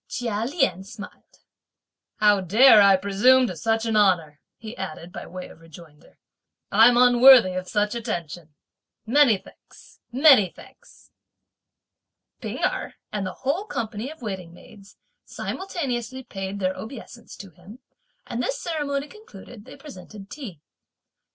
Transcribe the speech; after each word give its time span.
Chia 0.07 0.45
Lien 0.45 0.83
smiled. 0.83 1.41
"How 2.15 2.41
dare 2.41 2.81
I 2.81 2.95
presume 2.95 3.45
to 3.45 3.55
such 3.55 3.85
an 3.85 3.95
honour," 3.95 4.39
he 4.57 4.75
added 4.75 5.11
by 5.13 5.27
way 5.27 5.47
of 5.47 5.59
rejoinder; 5.59 6.17
"I'm 6.71 6.97
unworthy 6.97 7.53
of 7.53 7.67
such 7.67 7.93
attention! 7.93 8.55
Many 9.05 9.37
thanks, 9.37 9.99
many 10.11 10.49
thanks." 10.49 11.11
P'ing 12.41 12.63
Erh 12.63 12.95
and 13.13 13.27
the 13.27 13.33
whole 13.45 13.65
company 13.65 14.09
of 14.11 14.23
waiting 14.23 14.51
maids 14.55 14.97
simultaneously 15.23 16.23
paid 16.23 16.57
their 16.59 16.73
obeisance 16.75 17.35
to 17.35 17.51
him, 17.51 17.77
and 18.25 18.41
this 18.41 18.59
ceremony 18.59 19.07
concluded, 19.07 19.65
they 19.65 19.75
presented 19.77 20.31
tea. 20.31 20.61